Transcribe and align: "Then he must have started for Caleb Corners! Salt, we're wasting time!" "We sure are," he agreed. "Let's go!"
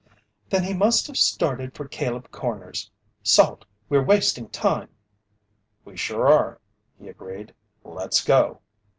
"Then 0.49 0.63
he 0.63 0.73
must 0.73 1.05
have 1.05 1.15
started 1.15 1.75
for 1.75 1.87
Caleb 1.87 2.31
Corners! 2.31 2.89
Salt, 3.21 3.65
we're 3.87 4.03
wasting 4.03 4.49
time!" 4.49 4.89
"We 5.85 5.95
sure 5.95 6.25
are," 6.27 6.59
he 6.97 7.07
agreed. 7.07 7.53
"Let's 7.83 8.23
go!" 8.23 8.61